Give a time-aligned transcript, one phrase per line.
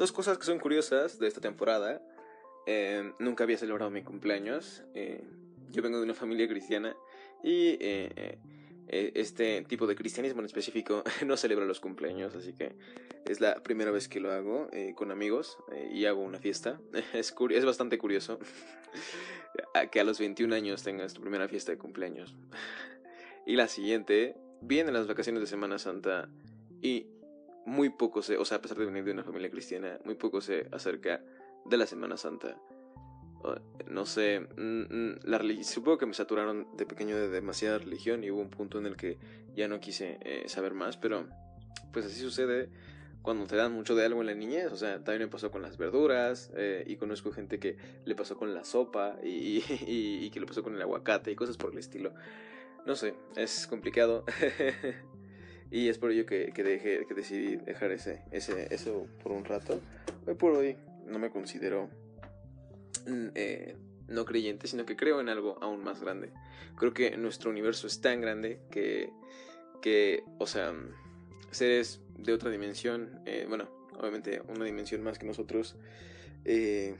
[0.00, 2.02] dos cosas que son curiosas de esta temporada.
[2.66, 4.82] Eh, nunca había celebrado mi cumpleaños.
[4.94, 5.22] Eh,
[5.68, 6.96] yo vengo de una familia cristiana
[7.44, 8.38] y eh,
[8.88, 12.76] este tipo de cristianismo en específico no celebra los cumpleaños, así que
[13.26, 15.58] es la primera vez que lo hago con amigos
[15.92, 16.80] y hago una fiesta.
[17.12, 18.38] Es, es bastante curioso
[19.92, 22.34] que a los 21 años tengas tu primera fiesta de cumpleaños.
[23.44, 26.30] y la siguiente, vienen las vacaciones de Semana Santa
[26.80, 27.19] y
[27.70, 30.40] muy poco sé, o sea, a pesar de venir de una familia cristiana, muy poco
[30.40, 31.22] sé acerca
[31.64, 32.56] de la Semana Santa.
[33.88, 38.30] No sé, mm, mm, la supongo que me saturaron de pequeño de demasiada religión y
[38.30, 39.18] hubo un punto en el que
[39.54, 41.26] ya no quise eh, saber más, pero
[41.92, 42.68] pues así sucede
[43.22, 45.62] cuando te dan mucho de algo en la niñez, o sea, también me pasó con
[45.62, 50.40] las verduras eh, y conozco gente que le pasó con la sopa y, y, que
[50.40, 52.12] le pasó con el aguacate y cosas por el estilo.
[52.84, 54.24] No sé, es complicado.
[55.70, 59.44] Y es por ello que, que, dejé, que decidí dejar ese, ese, eso por un
[59.44, 59.80] rato.
[60.26, 61.88] Hoy por hoy no me considero
[63.06, 63.76] mm, eh,
[64.08, 66.30] no creyente, sino que creo en algo aún más grande.
[66.76, 69.10] Creo que nuestro universo es tan grande que,
[69.80, 70.74] que o sea,
[71.50, 75.76] seres de otra dimensión, eh, bueno, obviamente una dimensión más que nosotros,
[76.44, 76.96] eh,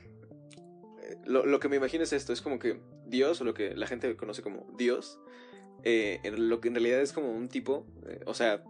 [1.25, 3.87] lo, lo, que me imagino es esto, es como que Dios, o lo que la
[3.87, 5.19] gente conoce como Dios,
[5.85, 8.63] eh, lo que en realidad es como un tipo, eh, o sea,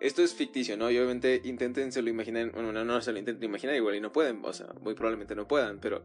[0.00, 0.90] esto es ficticio, ¿no?
[0.90, 4.00] Y obviamente intenten se lo imaginen, bueno, no, no se lo intenten imaginar igual y
[4.00, 6.04] no pueden, o sea, muy probablemente no puedan, pero,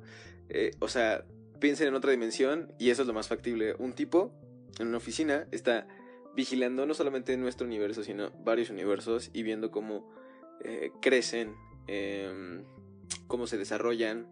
[0.50, 1.26] eh, o sea,
[1.60, 3.76] piensen en otra dimensión y eso es lo más factible.
[3.80, 4.34] Un tipo
[4.80, 5.88] en una oficina está
[6.36, 10.14] vigilando no solamente nuestro universo, sino varios universos y viendo cómo
[11.00, 11.54] crecen,
[11.88, 12.64] em,
[13.28, 14.28] cómo se desarrollan,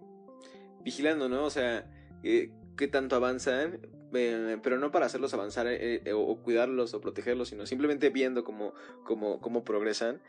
[0.83, 1.45] vigilando, ¿no?
[1.45, 1.85] O sea,
[2.21, 3.79] qué tanto avanzan,
[4.15, 8.43] eh, pero no para hacerlos avanzar eh, eh, o cuidarlos o protegerlos, sino simplemente viendo
[8.43, 10.21] cómo, cómo, cómo progresan.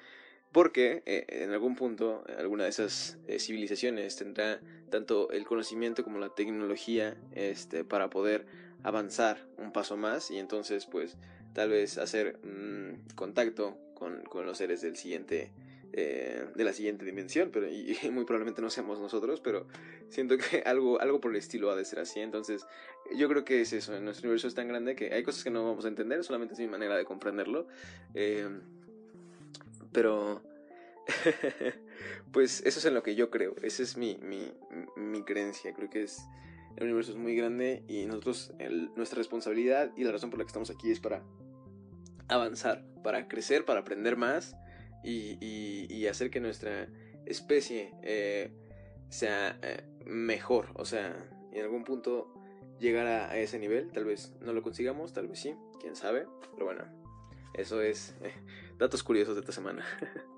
[0.52, 7.16] Porque en algún punto alguna de esas civilizaciones tendrá tanto el conocimiento como la tecnología
[7.32, 8.46] este, para poder
[8.84, 11.16] avanzar un paso más y entonces pues
[11.54, 15.50] tal vez hacer mm, contacto con, con, los seres del siguiente
[15.96, 19.68] eh, de la siguiente dimensión, pero y, muy probablemente no seamos nosotros, pero
[20.08, 22.18] siento que algo, algo por el estilo ha de ser así.
[22.18, 22.66] Entonces,
[23.14, 25.62] yo creo que es eso, nuestro universo es tan grande que hay cosas que no
[25.62, 27.68] vamos a entender, solamente es mi manera de comprenderlo.
[28.14, 28.48] Eh,
[29.92, 30.42] pero,
[32.32, 34.52] pues eso es en lo que yo creo, esa es mi, mi,
[34.96, 36.24] mi creencia, creo que es...
[36.74, 38.52] El universo es muy grande y nosotros,
[38.96, 41.22] nuestra responsabilidad y la razón por la que estamos aquí es para
[42.26, 44.56] avanzar, para crecer, para aprender más
[45.04, 46.88] y, hacer que nuestra
[47.26, 48.50] especie eh,
[49.08, 50.68] sea eh, mejor.
[50.74, 51.16] O sea,
[51.52, 52.32] en algún punto
[52.78, 53.90] llegar a, ese nivel.
[53.90, 56.26] Tal vez no lo consigamos, tal vez sí, quién sabe.
[56.52, 56.84] Pero bueno,
[57.54, 58.32] eso es eh,
[58.78, 59.84] datos curiosos de esta semana.